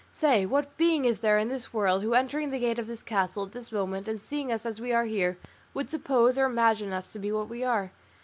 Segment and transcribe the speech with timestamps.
[0.15, 3.45] Say, what being is there in this world, who entering the gate of this castle
[3.45, 5.37] at this moment, and seeing us as we are here,
[5.75, 7.91] would suppose or imagine us to be what we are?